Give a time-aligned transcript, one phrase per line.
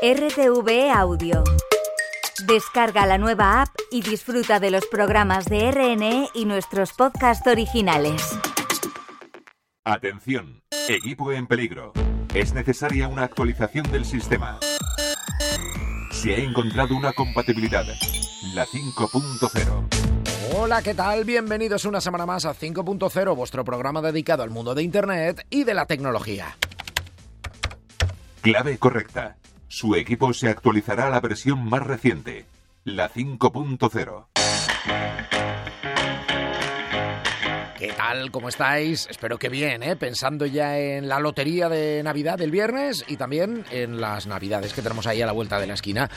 [0.00, 1.42] RTV Audio.
[2.46, 8.38] Descarga la nueva app y disfruta de los programas de RNE y nuestros podcasts originales.
[9.84, 11.92] Atención, equipo en peligro.
[12.32, 14.60] Es necesaria una actualización del sistema.
[16.12, 17.84] Se ha encontrado una compatibilidad,
[18.54, 20.54] la 5.0.
[20.54, 21.24] Hola, ¿qué tal?
[21.24, 25.74] Bienvenidos una semana más a 5.0, vuestro programa dedicado al mundo de Internet y de
[25.74, 26.56] la tecnología.
[28.42, 29.38] Clave correcta.
[29.68, 32.46] Su equipo se actualizará a la versión más reciente,
[32.84, 35.37] la 5.0.
[37.98, 38.30] ¿Qué tal?
[38.30, 39.08] ¿Cómo estáis?
[39.10, 39.96] Espero que bien, ¿eh?
[39.96, 44.82] Pensando ya en la lotería de Navidad del viernes y también en las Navidades que
[44.82, 46.08] tenemos ahí a la vuelta de la esquina.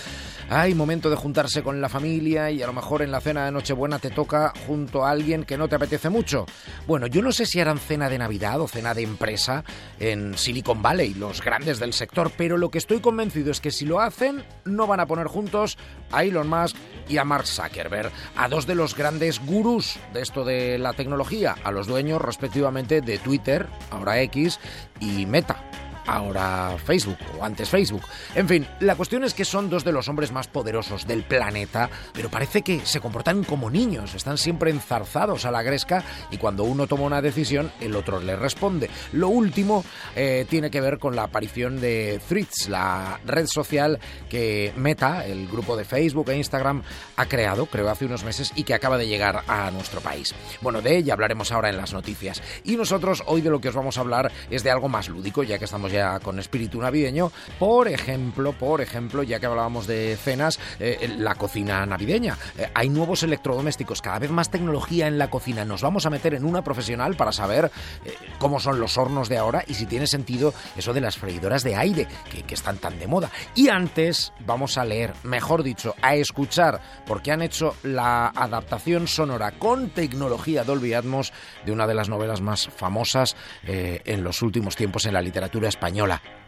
[0.48, 3.52] Hay momento de juntarse con la familia y a lo mejor en la cena de
[3.52, 6.46] Nochebuena te toca junto a alguien que no te apetece mucho.
[6.86, 9.64] Bueno, yo no sé si harán cena de Navidad o cena de empresa
[10.00, 13.86] en Silicon Valley, los grandes del sector, pero lo que estoy convencido es que si
[13.86, 15.80] lo hacen, no van a poner juntos
[16.12, 16.76] a Elon Musk
[17.10, 21.56] y a Mark Zuckerberg, a dos de los grandes gurús de esto de la tecnología,
[21.72, 24.60] los dueños respectivamente de Twitter, ahora X,
[25.00, 25.58] y Meta
[26.06, 28.04] ahora Facebook o antes Facebook.
[28.36, 31.90] En fin, la cuestión es que son dos de los hombres más poderosos del planeta,
[32.14, 36.64] pero parece que se comportan como niños, están siempre enzarzados a la gresca y cuando
[36.64, 38.90] uno toma una decisión, el otro le responde.
[39.14, 39.84] Lo último
[40.16, 45.48] eh, tiene que ver con la aparición de Threads, la red social que Meta, el
[45.48, 46.84] grupo de Facebook e Instagram,
[47.16, 50.34] ha creado, creo hace unos meses, y que acaba de llegar a nuestro país.
[50.62, 52.42] Bueno, de ella hablaremos ahora en las noticias.
[52.64, 55.44] Y nosotros hoy de lo que os vamos a hablar es de algo más lúdico,
[55.44, 57.32] ya que estamos ya con espíritu navideño.
[57.60, 62.38] Por ejemplo, por ejemplo, ya que hablábamos de cenas, eh, la cocina navideña.
[62.58, 65.66] Eh, hay nuevos electrodomésticos, cada vez más tecnología en la cocina.
[65.66, 67.72] Nos vamos a meter en una profesional para saber
[68.06, 71.64] eh, cómo son los hornos de ahora y si tiene sentido eso de las freidoras
[71.64, 73.30] de aire, que, que están tan de moda.
[73.56, 79.52] Y antes vamos a leer, mejor dicho, a escuchar, porque han hecho la adaptación sonora
[79.52, 81.34] con tecnología Dolby Atmos
[81.66, 85.81] de una de las novelas más famosas en los últimos tiempos en la literatura española,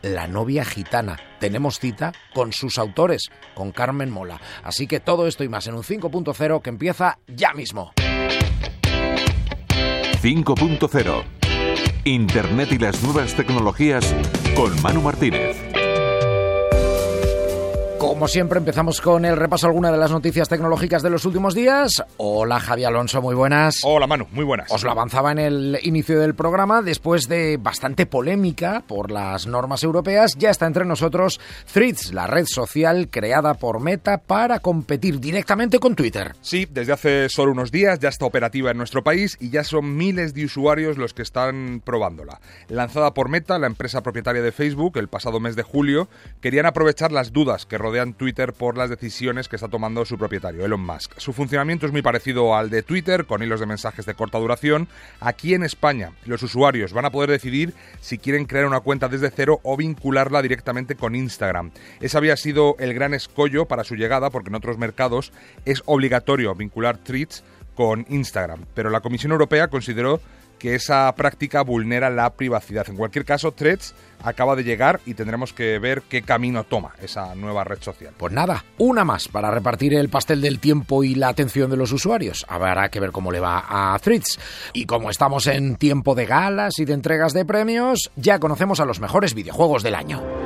[0.04, 1.18] La novia gitana.
[1.40, 4.40] Tenemos cita con sus autores, con Carmen Mola.
[4.64, 7.94] Así que todo esto y más en un 5.0 que empieza ya mismo.
[10.22, 11.24] 5.0
[12.06, 14.14] Internet y las nuevas tecnologías
[14.56, 15.73] con Manu Martínez.
[18.04, 21.56] Como siempre empezamos con el repaso a alguna de las noticias tecnológicas de los últimos
[21.56, 22.04] días.
[22.18, 23.80] Hola Javi Alonso, muy buenas.
[23.86, 24.70] Hola Manu, muy buenas.
[24.70, 29.86] Os lo avanzaba en el inicio del programa, después de bastante polémica por las normas
[29.86, 31.40] europeas, ya está entre nosotros
[31.72, 36.36] Threads, la red social creada por Meta para competir directamente con Twitter.
[36.42, 39.96] Sí, desde hace solo unos días ya está operativa en nuestro país y ya son
[39.96, 42.42] miles de usuarios los que están probándola.
[42.68, 46.10] Lanzada por Meta, la empresa propietaria de Facebook, el pasado mes de julio,
[46.42, 50.66] querían aprovechar las dudas que rodean Twitter por las decisiones que está tomando su propietario,
[50.66, 51.14] Elon Musk.
[51.18, 54.88] Su funcionamiento es muy parecido al de Twitter, con hilos de mensajes de corta duración.
[55.20, 59.32] Aquí en España, los usuarios van a poder decidir si quieren crear una cuenta desde
[59.32, 61.72] cero o vincularla directamente con Instagram.
[62.02, 65.32] Ese había sido el gran escollo para su llegada, porque en otros mercados
[65.66, 67.44] es obligatorio vincular tweets
[67.76, 68.66] con Instagram.
[68.74, 70.20] Pero la Comisión Europea consideró
[70.60, 72.88] que esa práctica vulnera la privacidad.
[72.90, 73.94] En cualquier caso, Threads
[74.24, 78.14] acaba de llegar y tendremos que ver qué camino toma esa nueva red social.
[78.18, 81.92] Pues nada, una más para repartir el pastel del tiempo y la atención de los
[81.92, 82.46] usuarios.
[82.48, 84.40] Habrá que ver cómo le va a Threads.
[84.74, 88.86] Y como estamos en tiempo de galas y de entregas de premios, ya conocemos a
[88.86, 90.43] los mejores videojuegos del año.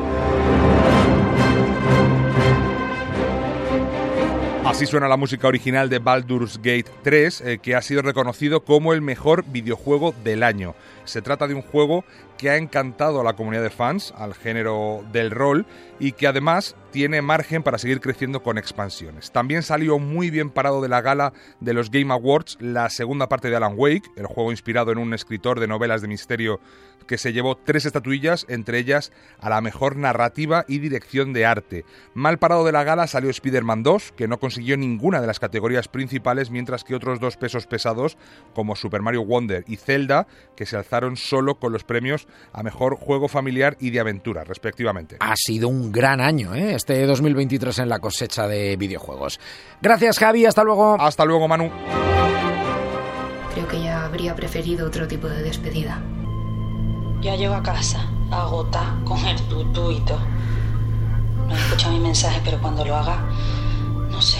[4.67, 8.91] Así suena la música original de Baldur's Gate 3, eh, que ha sido reconocido como
[8.91, 10.75] el mejor videojuego del año.
[11.07, 12.03] Se trata de un juego
[12.38, 15.66] que ha encantado a la comunidad de fans, al género del rol,
[16.00, 19.31] y que además tiene margen para seguir creciendo con expansiones.
[19.31, 23.50] También salió muy bien parado de la gala de los Game Awards la segunda parte
[23.50, 26.59] de Alan Wake, el juego inspirado en un escritor de novelas de misterio
[27.07, 31.85] que se llevó tres estatuillas, entre ellas a la mejor narrativa y dirección de arte.
[32.14, 35.87] Mal parado de la gala salió Spider-Man 2, que no consiguió ninguna de las categorías
[35.87, 38.17] principales, mientras que otros dos pesos pesados,
[38.53, 42.97] como Super Mario Wonder y Zelda, que se alzaron solo con los premios a mejor
[42.97, 45.17] juego familiar y de aventura, respectivamente.
[45.20, 46.76] Ha sido un gran año, ¿eh?
[46.76, 49.40] este 2023 en la cosecha de videojuegos.
[49.82, 50.46] Gracias, Javi.
[50.46, 50.97] Hasta luego.
[50.99, 51.72] Hasta luego, Manu.
[53.53, 56.02] Creo que ya habría preferido otro tipo de despedida.
[57.22, 60.22] Ya llego a casa, agota, con el tutú y todo.
[61.47, 63.26] No escucha mi mensaje, pero cuando lo haga,
[64.11, 64.40] no sé.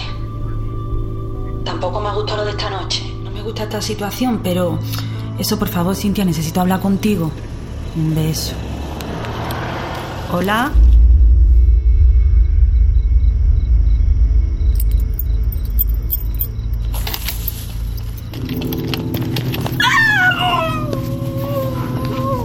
[1.63, 3.03] Tampoco me ha gustado lo de esta noche.
[3.24, 4.77] No me gusta esta situación, pero...
[5.39, 7.31] Eso, por favor, Cintia, necesito hablar contigo.
[7.95, 8.54] Un beso.
[10.31, 10.72] Hola.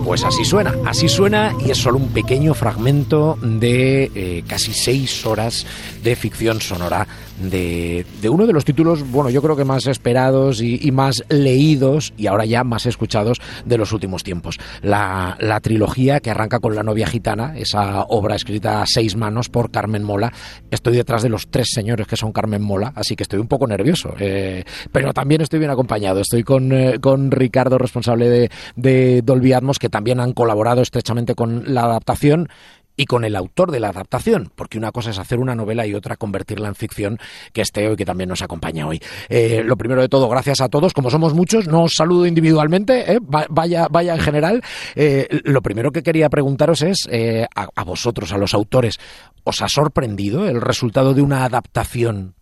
[0.05, 5.25] Pues así suena, así suena y es solo un pequeño fragmento de eh, casi seis
[5.25, 5.65] horas
[6.03, 7.09] de ficción sonora
[7.51, 12.27] de, uno de los títulos, bueno, yo creo que más esperados y, más leídos y
[12.27, 14.59] ahora ya más escuchados de los últimos tiempos.
[14.83, 19.49] La, la, trilogía que arranca con La novia gitana, esa obra escrita a seis manos
[19.49, 20.33] por Carmen Mola.
[20.71, 23.67] Estoy detrás de los tres señores que son Carmen Mola, así que estoy un poco
[23.67, 26.21] nervioso, eh, pero también estoy bien acompañado.
[26.21, 31.35] Estoy con, eh, con Ricardo, responsable de, de Dolby Atmos, que también han colaborado estrechamente
[31.35, 32.49] con la adaptación
[32.97, 35.95] y con el autor de la adaptación, porque una cosa es hacer una novela y
[35.95, 37.19] otra convertirla en ficción,
[37.53, 39.01] que esté hoy, que también nos acompaña hoy.
[39.29, 43.13] Eh, lo primero de todo, gracias a todos, como somos muchos, no os saludo individualmente,
[43.15, 44.63] eh, vaya, vaya en general.
[44.95, 47.09] Eh, lo primero que quería preguntaros es
[47.55, 48.99] a, a, vosotros, a los autores,
[49.45, 52.35] ¿os ha sorprendido el resultado de una adaptación,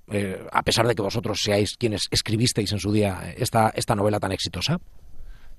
[0.52, 4.32] a pesar de que vosotros seáis quienes escribisteis en su día esta, esta novela tan
[4.32, 4.78] exitosa?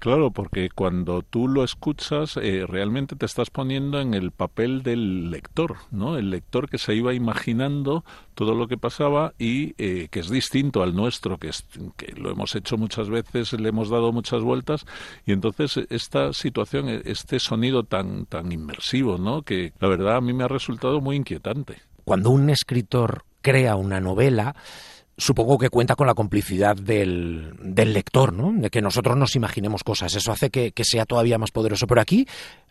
[0.02, 5.30] Claro, porque cuando tú lo escuchas, eh, realmente te estás poniendo en el papel del
[5.30, 6.18] lector, ¿no?
[6.18, 8.04] El lector que se iba imaginando
[8.34, 11.68] todo lo que pasaba y eh, que es distinto al nuestro, que, es,
[11.98, 14.88] que lo hemos hecho muchas veces, le hemos dado muchas vueltas,
[15.28, 19.44] y entonces esta situación, e, este sonido tan, tan inmersivo, ¿no?
[19.44, 21.78] Que la verdad a mí me ha resultado muy inquietante.
[22.06, 24.56] Cuando un escritor crea una novela,
[25.22, 28.52] supongo que cuenta con la complicidad del, del, lector, ¿no?
[28.54, 30.16] De que nosotros nos imaginemos cosas.
[30.16, 31.86] Eso hace que, que, sea todavía más poderoso.
[31.86, 32.28] Pero aquí,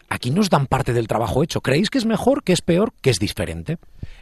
[0.09, 1.61] aquí nos dan parte del trabajo hecho.
[1.61, 3.79] ¿Creéis que es mejor, que es peor, que es diferente?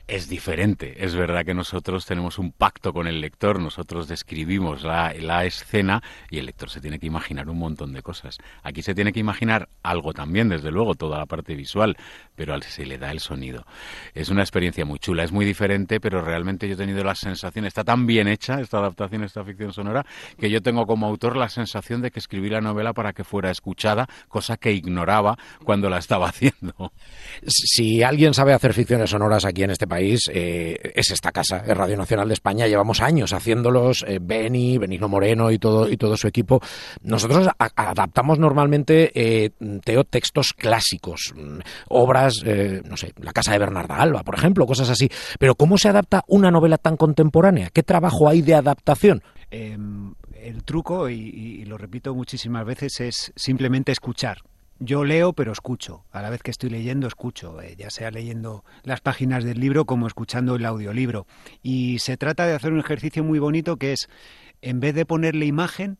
[0.08, 1.05] Es diferente.
[1.05, 5.12] Es verdad que nosotros tenemos un pacto con el lector, nosotros describimos la,
[5.44, 8.38] escena y el lector se tiene que imaginar un montón de cosas.
[8.62, 11.96] Aquí se tiene que imaginar algo también, desde luego, toda la parte visual,
[12.34, 13.66] pero se le da el sonido.
[14.14, 17.66] Es una experiencia muy chula, es muy diferente, pero realmente yo he tenido la sensación,
[17.66, 20.06] está tan bien hecha esta adaptación, esta ficción sonora,
[20.38, 23.50] que yo tengo como autor la sensación de que escribí la novela para que fuera
[23.50, 26.93] escuchada, cosa que ignoraba cuando la estaba haciendo.
[27.46, 31.77] Si alguien sabe hacer ficciones sonoras aquí en este país, eh, es esta casa, es
[31.77, 32.67] Radio Nacional de España.
[32.67, 36.61] Llevamos años haciéndolos, eh, Beni, Benigno Moreno y todo, y todo su equipo.
[37.03, 39.50] Nosotros adaptamos normalmente eh,
[39.85, 41.59] teo textos clásicos, mm,
[41.89, 42.35] obras,
[42.85, 45.09] no sé, La Casa de Bernarda Alba, por ejemplo, cosas así.
[45.39, 47.71] Pero ¿cómo se adapta una novela tan contemporánea?
[47.71, 49.23] ¿Qué trabajo hay de adaptación?
[49.50, 54.39] Em, el truco, y lo repito muchísimas veces, es simplemente escuchar
[54.78, 56.04] yo leo, pero escucho.
[56.10, 59.84] A la vez que estoy leyendo, escucho, eh, ya sea leyendo las páginas del libro
[59.84, 61.26] como escuchando el audiolibro.
[61.62, 64.08] Y se trata de hacer un ejercicio muy bonito que es,
[64.62, 65.98] en vez de ponerle imagen,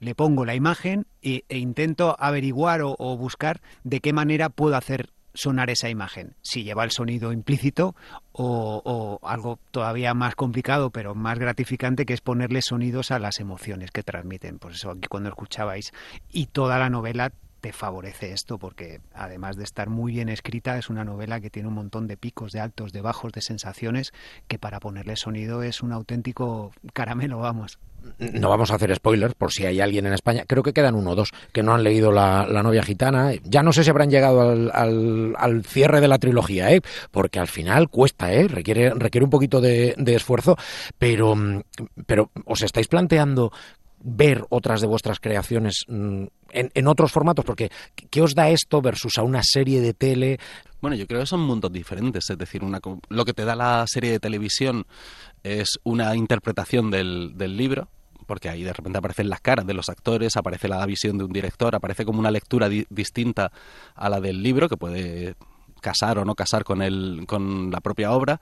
[0.00, 5.68] le pongo la imagen e, intento averiguar o, buscar de qué manera puedo hacer sonar
[5.68, 7.94] esa imagen, si lleva el sonido implícito
[8.32, 13.38] o, o, algo todavía más complicado pero más gratificante que es ponerle sonidos a las
[13.38, 14.58] emociones que transmiten.
[14.58, 15.92] Por eso aquí cuando escuchabais
[16.30, 20.90] y toda la novela te favorece esto porque además de estar muy bien escrita es
[20.90, 24.12] una novela que tiene un montón de picos, de altos, de bajos, de sensaciones
[24.48, 27.78] que para ponerle sonido es un auténtico caramelo, vamos.
[28.18, 30.44] No vamos a hacer spoilers por si hay alguien en España.
[30.46, 33.32] Creo que quedan uno o dos que no han leído la, novia gitana.
[33.42, 36.80] Ya no sé si habrán llegado al, al, cierre de la trilogía, ¿eh?
[37.10, 38.48] porque al final cuesta, ¿eh?
[38.48, 40.56] requiere, requiere un poquito de, de esfuerzo.
[40.98, 41.34] Pero,
[42.06, 43.52] pero os estáis planteando
[44.00, 47.44] ver otras de vuestras creaciones mm, en, otros formatos?
[47.44, 47.70] Porque,
[48.10, 50.38] ¿qué os da esto versus a una serie de tele?
[50.80, 52.28] Bueno, yo creo que son mundos diferentes.
[52.30, 54.86] Es decir, una, lo que te da la serie de televisión
[55.42, 57.88] es una interpretación del, del libro,
[58.26, 61.32] porque ahí de repente aparecen las caras de los actores, aparece la visión de un
[61.32, 63.52] director, aparece como una lectura distinta
[63.94, 65.36] a la del libro, que puede
[65.80, 68.40] casar o no casar con, el, con la propia obra,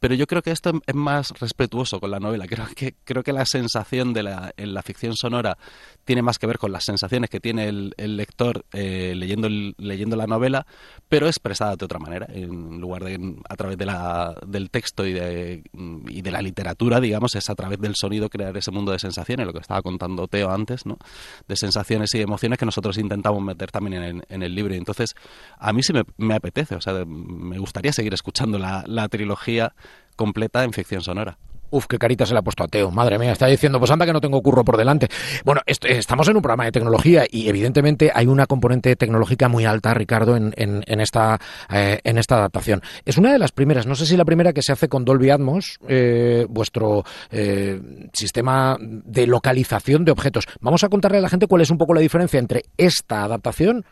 [0.00, 2.46] pero yo creo que esto es más respetuoso con la novela.
[2.46, 5.58] Creo que, creo que la sensación de la, en la ficción sonora
[6.04, 10.26] tiene más que ver con las sensaciones que tiene el, lector eh, leyendo, leyendo la
[10.26, 10.66] novela,
[11.08, 15.12] pero expresada de otra manera, en lugar de a través de la, del texto y
[15.12, 15.62] de,
[16.08, 19.46] y de la literatura, digamos, es a través del sonido crear ese mundo de sensaciones,
[19.46, 20.98] lo que estaba contando Teo antes, ¿no?
[21.46, 24.74] de sensaciones y emociones que nosotros intentamos meter también en, en el libro.
[24.74, 25.14] Entonces,
[25.58, 29.74] a mí sí me, me, apetece, o sea, me gustaría seguir escuchando la trilogía
[30.16, 31.38] completa en ficción sonora.
[31.70, 32.90] Uf, qué carita se le ha puesto a Teo.
[32.90, 35.08] Madre mía, está diciendo, pues anda que no tengo curro por delante.
[35.44, 39.94] Bueno, estamos en un programa de tecnología y evidentemente hay una componente tecnológica muy alta,
[39.94, 41.40] Ricardo, en, en, esta,
[41.72, 42.82] eh, en esta adaptación.
[43.04, 45.30] Es una de las primeras, no sé si la primera que se hace con Dolby
[45.30, 47.80] Atmos, eh, vuestro eh,
[48.12, 50.46] sistema de localización de objetos.
[50.60, 53.84] Vamos a contarle a la gente cuál es un poco la diferencia entre esta adaptación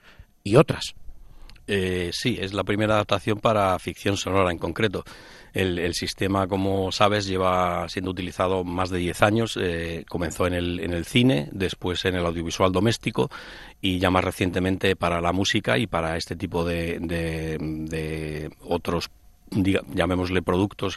[0.42, 0.94] y otras.
[1.70, 5.04] Eh, sí, es la primera adaptación para ficción sonora en concreto.
[5.58, 9.58] El, sistema, como sabes, lleva siendo utilizado más de 10 años.
[9.60, 13.28] Eh, comenzó en el, en el cine, después en el audiovisual doméstico
[13.80, 19.10] y ya más recientemente para la música y para este tipo de, de, otros,
[19.50, 20.96] llamémosle productos.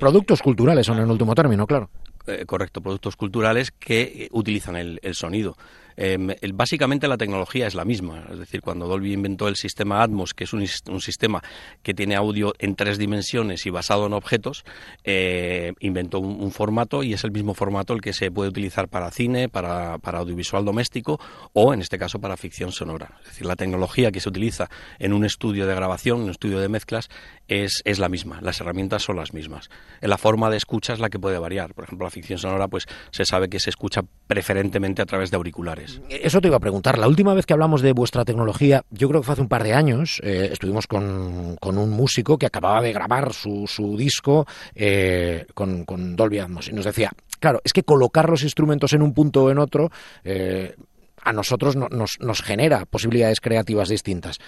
[0.00, 1.88] productos culturales son en último término, claro.
[2.26, 5.56] Eh, correcto, productos culturales que utilizan el, el sonido.
[5.96, 8.24] Em, básicamente la tecnología es la misma.
[8.30, 10.66] Es decir, cuando Dolby inventó el sistema Atmos, que es un,
[11.00, 11.42] sistema
[11.82, 14.64] que tiene audio en tres dimensiones y basado en objetos,
[15.04, 19.10] eh, inventó un, formato y es el mismo formato el que se puede utilizar para
[19.10, 21.20] cine, para, audiovisual doméstico
[21.52, 23.16] o, en este caso, para ficción sonora.
[23.20, 24.68] Es decir, la tecnología que se utiliza
[24.98, 27.08] en un estudio de grabación, en un estudio de mezclas,
[27.46, 28.40] es, es la misma.
[28.42, 29.70] Las herramientas son las mismas.
[30.00, 31.74] La forma de escucha es la que puede variar.
[31.74, 35.36] Por ejemplo, la ficción sonora, pues se sabe que se escucha preferentemente a través de
[35.36, 35.79] auriculares.
[36.08, 36.98] Eso te iba a preguntar.
[36.98, 39.62] La última vez que hablamos de vuestra tecnología, yo creo que fue hace un par
[39.64, 46.16] de años, eh, estuvimos con, un músico que acababa de grabar su, disco eh, con,
[46.16, 46.68] Dolby Atmos.
[46.68, 49.90] Y nos decía, claro, es que colocar los instrumentos en un punto o en otro
[50.24, 50.74] eh,
[51.22, 54.38] a nosotros nos, nos genera posibilidades creativas distintas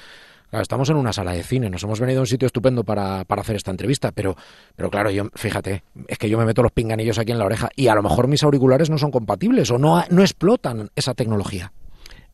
[0.60, 3.40] estamos en una sala de cine, nos hemos venido a un sitio estupendo para, para,
[3.40, 4.36] hacer esta entrevista, pero,
[4.76, 7.70] pero claro, yo, fíjate, es que yo me meto los pinganillos aquí en la oreja
[7.74, 11.72] y a lo mejor mis auriculares no son compatibles o no, no explotan esa tecnología.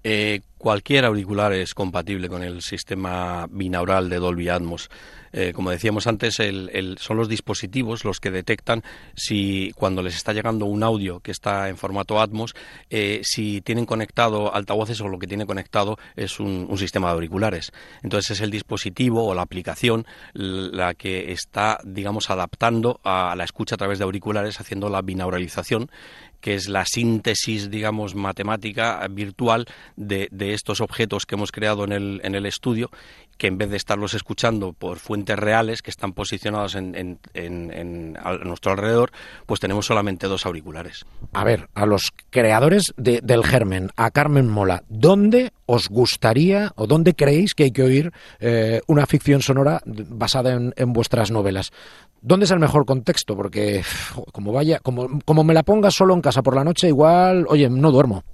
[0.04, 4.90] Eh, cualquier auricular es compatible con el sistema binaural de Dolby Atmos.
[5.32, 8.82] Eh, como decíamos antes, son los dispositivos los que detectan
[9.14, 12.54] si cuando les está llegando un audio que está en formato Atmos,
[12.90, 17.72] eh, si tienen conectado altavoces o lo que tiene conectado es un, sistema de auriculares.
[18.02, 23.74] Entonces es el dispositivo o la aplicación la que está, digamos, adaptando a la escucha
[23.74, 25.90] a través de auriculares, haciendo la binauralización
[26.40, 32.20] que es la síntesis, digamos, matemática virtual de, estos objetos que hemos creado en el,
[32.24, 32.90] en el estudio,
[33.36, 38.18] que en vez de estarlos escuchando por fuentes reales que están posicionados en, en, en,
[38.22, 39.12] a nuestro alrededor,
[39.46, 41.06] pues tenemos solamente dos auriculares.
[41.32, 46.86] A ver, a los creadores de, del Germen, a Carmen Mola, ¿dónde os gustaría o
[46.86, 51.70] dónde creéis que hay que oír eh, una ficción sonora basada en, vuestras novelas?
[52.20, 53.36] ¿Dónde es el mejor contexto?
[53.36, 53.82] Porque
[54.32, 57.68] como vaya, como, como me la pongas solo en casa por la noche, igual, oye,
[57.70, 58.24] no duermo.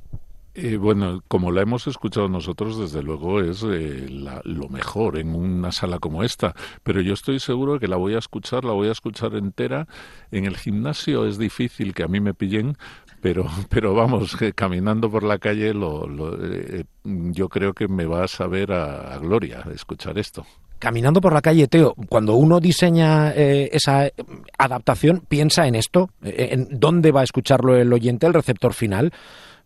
[0.57, 4.07] Eh, bueno, como la hemos escuchado nosotros, desde luego es eh,
[4.45, 6.55] lo mejor en una sala como esta.
[6.83, 9.89] Pero yo estoy seguro que la voy a escuchar, la voy a escuchar entera.
[10.31, 12.77] En el gimnasio es difícil que a mí me pillen,
[13.21, 16.07] pero, pero vamos, caminando por la calle, lo,
[16.41, 20.47] eh, yo creo que me va a saber a gloria escuchar esto
[20.85, 24.11] caminando por la calle, Teo, cuando uno diseña eh, esa
[24.59, 29.11] adaptación, piensa en esto, eh, en dónde va a escucharlo el oyente, el receptor final.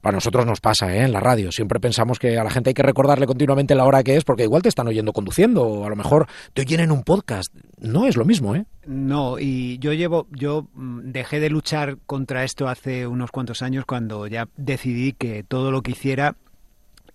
[0.00, 1.02] Para nosotros nos pasa ¿eh?
[1.02, 1.50] en la radio.
[1.50, 4.44] Siempre pensamos que a la gente hay que recordarle continuamente la hora que es, porque
[4.44, 7.52] igual te están oyendo conduciendo, o a lo mejor te oyen en un podcast.
[7.78, 8.64] No es lo mismo, ¿eh?
[8.86, 13.84] No, y yo llevo, yo mm, dejé de luchar contra esto hace unos cuantos años
[13.86, 16.36] cuando ya decidí que todo lo que hiciera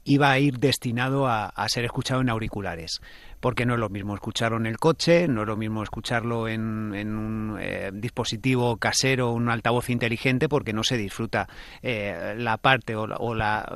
[0.03, 2.99] iba a ir destinado a ser escuchado en auriculares
[3.43, 6.63] porque no es lo mismo escucharlo en el coche, no es lo mismo escucharlo en,
[6.63, 11.49] un eh, dispositivo casero, un altavoz inteligente, porque no se disfruta
[11.81, 13.05] eh, la parte o,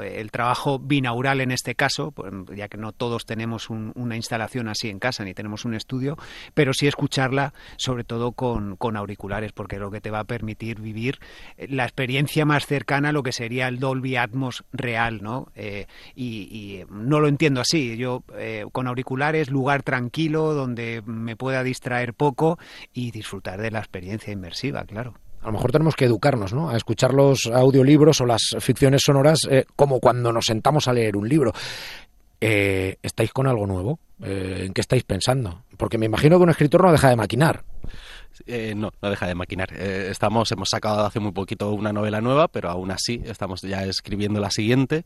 [0.02, 4.88] el trabajo binaural en este caso, pues, ya que no todos tenemos una instalación así
[4.90, 6.16] en casa ni tenemos un estudio,
[6.54, 10.80] pero sí escucharla sobre todo con, auriculares, porque es lo que te va a permitir
[10.80, 11.20] vivir
[11.58, 15.52] eh, la experiencia más cercana a lo que sería el Dolby Atmos real, ¿no?
[16.16, 17.98] y, no lo entiendo así.
[17.98, 18.24] Yo
[18.72, 22.60] con auriculares lugar tranquilo donde me pueda distraer poco
[22.94, 25.16] y disfrutar de la experiencia inmersiva, claro.
[25.42, 26.70] A lo mejor tenemos que educarnos, ¿no?
[26.70, 31.16] A escuchar los audiolibros o las ficciones sonoras eh, como cuando nos sentamos a leer
[31.16, 31.54] un libro.
[32.42, 34.00] Eh, ¿Estáis con algo nuevo?
[34.22, 35.64] Eh, ¿En qué estáis pensando?
[35.78, 37.64] Porque me imagino que un escritor no deja de maquinar.
[38.76, 39.74] no, no deja de maquinar.
[39.74, 44.40] estamos, hemos sacado hace muy poquito una novela nueva, pero aún así estamos ya escribiendo
[44.40, 45.06] la siguiente,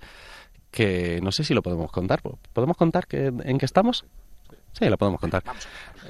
[0.72, 2.22] que no sé si lo podemos contar.
[2.54, 4.06] ¿Podemos contar que, en qué estamos?
[4.74, 5.44] Sí, lo podemos contar.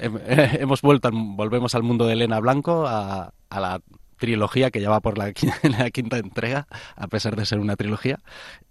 [0.00, 3.80] Hemos vuelto, volvemos al mundo de Elena Blanco, a, a la
[4.22, 5.32] trilogía que ya va por la,
[5.78, 8.20] la, quinta entrega, a pesar de ser una trilogía.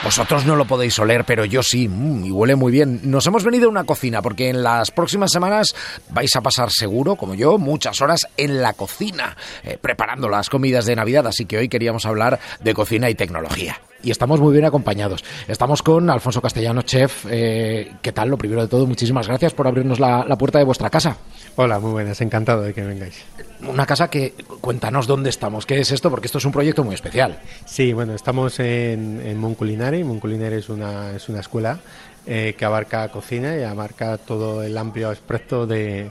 [0.05, 3.01] Vosotros no lo podéis oler, pero yo sí, mm, y huele muy bien.
[3.05, 5.75] Nos hemos venido a una cocina porque en las próximas semanas
[6.11, 10.85] vais a pasar seguro, como yo, muchas horas en la cocina, eh, preparando las comidas
[10.85, 13.81] de Navidad, así que hoy queríamos hablar de cocina y tecnología.
[14.05, 15.25] Y estamos muy bien acompañados.
[15.49, 17.25] Estamos con Alfonso Castellano, chef.
[17.31, 18.29] Eh, ¿Qué tal?
[18.29, 21.17] Lo primero de todo, muchísimas gracias por abrirnos la, la puerta de vuestra casa.
[21.57, 23.25] Hola, muy buenas, encantado de que vengáis.
[23.67, 26.95] Una casa que, cuéntanos dónde estamos, qué es esto, porque esto es un proyecto muy
[26.95, 27.39] especial.
[27.65, 30.05] Sí, bueno, estamos en, en Monculinare.
[30.05, 31.79] Monculinare es una, es una escuela
[32.27, 36.11] eh, que abarca cocina y abarca todo el amplio aspecto de,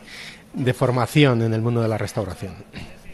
[0.53, 2.55] de formación en el mundo de la restauración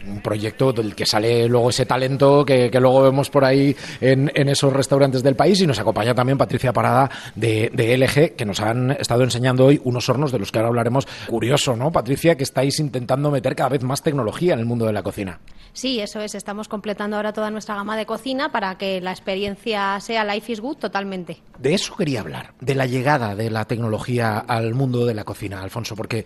[0.09, 4.31] un proyecto del que sale luego ese talento que, que luego vemos por ahí en,
[4.35, 8.45] en, esos restaurantes del país y nos acompaña también Patricia Parada de, de, LG que
[8.45, 11.07] nos han estado enseñando hoy unos hornos de los que ahora hablaremos.
[11.27, 12.35] Curioso, ¿no, Patricia?
[12.35, 15.39] Que estáis intentando meter cada vez más tecnología en el mundo de la cocina.
[15.73, 16.35] Sí, eso es.
[16.35, 20.61] Estamos completando ahora toda nuestra gama de cocina para que la experiencia sea Life is
[20.61, 21.41] Good totalmente.
[21.57, 25.61] De eso quería hablar, de la llegada de la tecnología al mundo de la cocina,
[25.61, 26.25] Alfonso, porque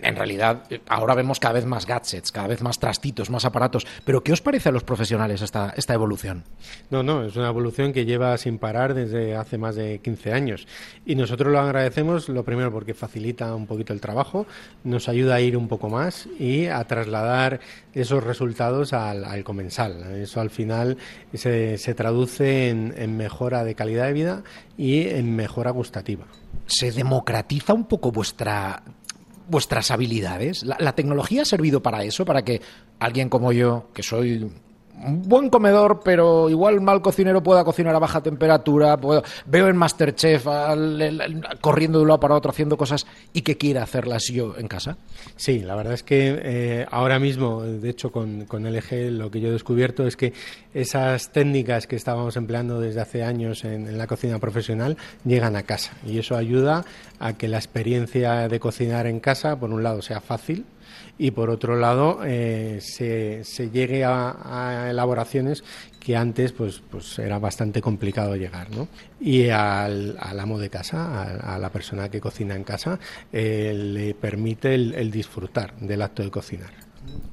[0.00, 3.86] en realidad ahora vemos cada vez más gadgets, cada vez más trastitos, más aparatos.
[4.04, 6.44] Pero ¿qué os parece a los profesionales esta, esta evolución?
[6.90, 10.66] No, no, es una evolución que lleva sin parar desde hace más de 15 años.
[11.06, 14.46] Y nosotros lo agradecemos, lo primero, porque facilita un poquito el trabajo,
[14.82, 17.60] nos ayuda a ir un poco más y a trasladar
[17.94, 20.02] esos resultados al, al comensal.
[20.16, 20.96] Eso al final
[21.32, 24.42] se, se traduce en, en mejora de calidad de vida
[24.76, 26.26] y en mejora gustativa.
[26.66, 28.82] ¿Se democratiza un poco vuestra
[29.48, 30.62] vuestras habilidades?
[30.62, 32.24] ¿La, ¿La, tecnología ha servido para eso?
[32.24, 32.60] Para que
[32.98, 34.50] alguien como yo, que soy
[35.04, 40.46] buen comedor, pero igual mal cocinero pueda cocinar a baja temperatura, puedo, veo en Masterchef
[41.60, 44.96] corriendo de un lado para otro haciendo cosas y que quiera hacerlas yo en casa?
[45.36, 49.40] Sí, la verdad es que eh, ahora mismo, de hecho con, con LG lo que
[49.40, 50.32] yo he descubierto es que
[50.72, 55.92] esas técnicas que estábamos empleando desde hace años en la cocina profesional llegan a casa
[56.06, 56.84] y eso ayuda
[57.18, 60.64] a que la experiencia de cocinar en casa, por un lado, sea fácil,
[61.18, 65.62] y por otro lado eh, se, se, llegue a, elaboraciones
[66.00, 68.88] que antes pues, pues era bastante complicado llegar ¿no?
[69.20, 72.98] y al, al, amo de casa a, la persona que cocina en casa
[73.32, 76.70] eh, le permite el, disfrutar del acto de cocinar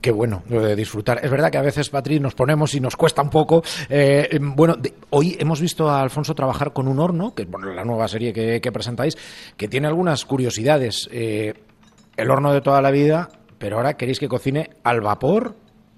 [0.02, 1.22] Qué bueno, lo de disfrutar.
[1.24, 3.64] Es verdad que a veces, Patri, nos ponemos y nos cuesta un poco.
[3.88, 7.72] Eh, bueno, de, hoy hemos visto a Alfonso trabajar con un horno, que es bueno,
[7.72, 9.18] la nueva serie que, presentáis,
[9.56, 11.08] que tiene algunas curiosidades.
[11.10, 13.30] El horno de toda la vida,
[13.62, 15.56] pero ahora queréis que cocine al vapor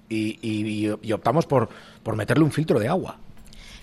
[0.08, 1.70] y, optamos por,
[2.02, 3.18] por meterle un filtro de agua.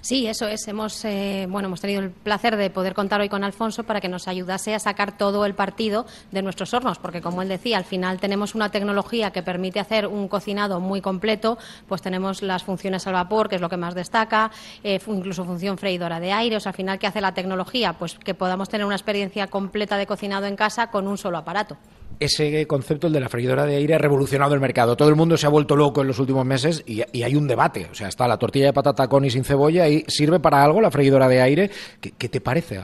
[0.02, 0.68] Sí, eso es.
[0.68, 4.08] Hemos, eh, bueno, hemos tenido el placer de poder contar hoy con Alfonso para que
[4.08, 7.86] nos ayudase a sacar todo el partido de nuestros hornos, porque como él decía, al
[7.86, 13.06] final tenemos una tecnología que permite hacer un cocinado muy completo, pues tenemos las funciones
[13.06, 14.50] al vapor, que es lo que más destaca,
[14.84, 17.94] eh, incluso función freidora de aire, o sea, al final, ¿qué hace la tecnología?
[17.94, 21.78] Pues que podamos tener una experiencia completa de cocinado en casa con un solo aparato
[22.22, 24.96] ese concepto, el de la freidora de aire, ha revolucionado el mercado.
[24.96, 27.88] Todo el mundo se ha vuelto loco en los últimos meses y, hay un debate.
[27.92, 30.82] O sea, está la tortilla de patata con y sin cebolla y sirve para algo
[30.82, 31.72] la freidora de aire.
[32.00, 32.80] ¿Qué, te parece?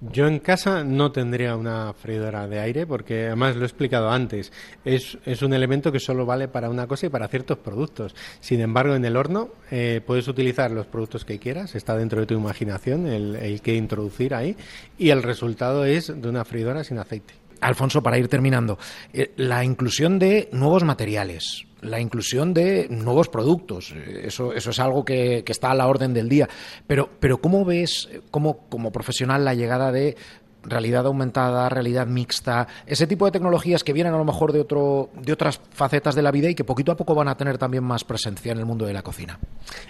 [0.00, 4.52] Yo en casa no tendría una freidora de aire porque además lo he explicado antes.
[4.84, 8.14] Es, es, un elemento que solo vale para una cosa y para ciertos productos.
[8.38, 12.26] Sin embargo, en el horno eh, puedes utilizar los productos que quieras, está dentro de
[12.26, 14.56] tu imaginación el que introducir ahí
[14.96, 17.39] y el resultado es de una freidora sin aceite.
[17.60, 18.78] Alfonso, para ir terminando,
[19.12, 24.78] eh, la inclusión de nuevos materiales, la inclusión de nuevos productos, eh, eso, eso es
[24.78, 26.48] algo que, que, está a la orden del día.
[26.86, 30.16] Pero, pero ¿cómo ves cómo, como profesional la llegada de
[30.62, 35.10] realidad aumentada, realidad mixta, ese tipo de tecnologías que vienen a lo mejor de, otro,
[35.20, 37.84] de otras facetas de la vida y que poquito a poco van a tener también
[37.84, 39.38] más presencia en el mundo de la cocina?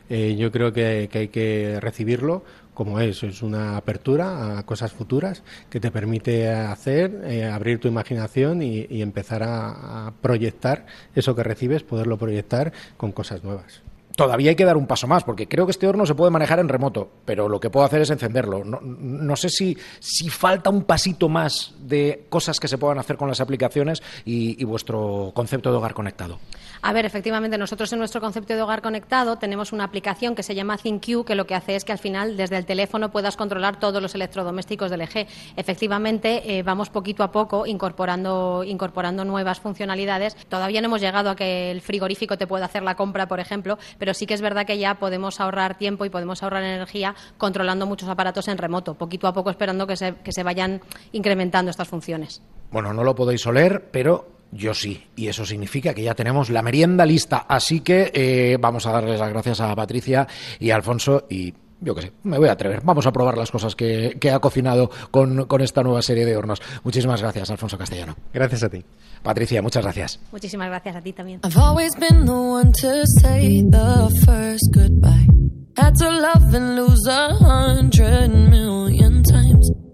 [0.08, 5.42] Eh, yo creo que, hay que recibirlo como es, es una apertura a cosas futuras
[5.68, 11.82] que te permite hacer, eh, abrir tu imaginación y, empezar a proyectar eso que recibes,
[11.82, 13.82] poderlo proyectar con cosas nuevas
[14.20, 16.58] todavía hay que dar un paso más, porque creo que este horno se puede manejar
[16.58, 18.62] en remoto, pero lo que puedo hacer es encenderlo.
[18.62, 23.28] No, sé si, si falta un pasito más de cosas que se puedan hacer con
[23.28, 26.38] las aplicaciones y, y vuestro concepto de hogar conectado.
[26.82, 30.54] A ver, efectivamente, nosotros en nuestro concepto de hogar conectado tenemos una aplicación que se
[30.54, 33.78] llama ThinQ, que lo que hace es que al final desde el teléfono puedas controlar
[33.78, 35.26] todos los electrodomésticos del eje.
[35.56, 40.36] Efectivamente, eh, vamos poquito a poco incorporando, incorporando nuevas funcionalidades.
[40.48, 43.78] Todavía no hemos llegado a que el frigorífico te pueda hacer la compra, por ejemplo,
[43.98, 47.86] pero sí que es verdad que ya podemos ahorrar tiempo y podemos ahorrar energía controlando
[47.86, 50.80] muchos aparatos en remoto, poquito a poco esperando que se, que se vayan
[51.12, 52.42] incrementando estas funciones.
[52.70, 56.62] Bueno, no lo podéis oler, pero yo sí, y eso significa que ya tenemos la
[56.62, 57.46] merienda lista.
[57.48, 60.26] Así que eh, vamos a darles las gracias a Patricia
[60.58, 62.80] y a Alfonso y yo qué sé, me voy a atrever.
[62.82, 66.36] Vamos a probar las cosas que, que ha cocinado con, con, esta nueva serie de
[66.36, 66.60] hornos.
[66.84, 68.16] Muchísimas gracias, Alfonso Castellano.
[68.32, 68.84] Gracias a ti.
[69.22, 70.20] Patricia, muchas gracias.
[70.32, 71.40] Muchísimas gracias a ti también.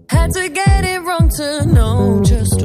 [0.09, 2.61] Had to get it wrong to know just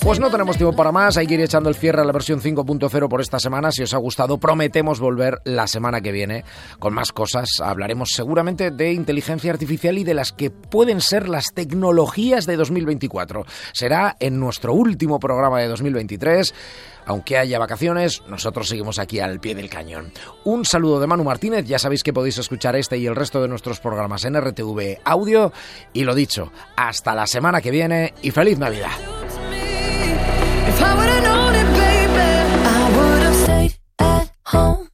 [0.00, 2.40] Pues no tenemos tiempo para más, hay que ir echando el cierre a la versión
[2.40, 3.70] 5.0 por esta semana.
[3.72, 6.44] Si os ha gustado, prometemos volver la semana que viene
[6.78, 7.48] con más cosas.
[7.62, 13.44] Hablaremos seguramente de inteligencia artificial y de las que pueden ser las tecnologías de 2024.
[13.72, 16.54] Será en nuestro último programa de 2023.
[17.06, 20.12] Aunque haya vacaciones, nosotros seguimos aquí al pie del cañón.
[20.44, 23.48] Un saludo de Manu Martínez, ya sabéis que podéis escuchar este y el resto de
[23.48, 25.52] nuestros programas en RTV Audio.
[25.92, 29.25] Y lo dicho, hasta la semana que viene y feliz Navidad.
[34.46, 34.88] Home.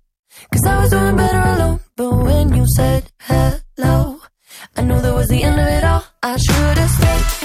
[0.52, 1.80] Cause I was doing better alone.
[1.96, 4.20] But when you said hello,
[4.76, 6.04] I knew that was the end of it all.
[6.22, 7.41] I should've stayed